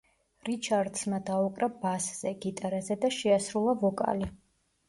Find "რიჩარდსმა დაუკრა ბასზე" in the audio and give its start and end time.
0.47-2.33